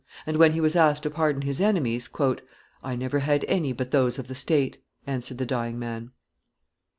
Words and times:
And 0.25 0.37
when 0.37 0.53
he 0.53 0.61
was 0.61 0.75
asked 0.75 1.03
to 1.03 1.11
pardon 1.11 1.43
his 1.43 1.61
enemies, 1.61 2.09
"I 2.83 2.95
never 2.95 3.19
had 3.19 3.45
any 3.47 3.71
but 3.71 3.91
those 3.91 4.17
of 4.17 4.27
the 4.27 4.33
state," 4.33 4.79
answered 5.05 5.37
the 5.37 5.45
dying 5.45 5.77
man. 5.77 6.09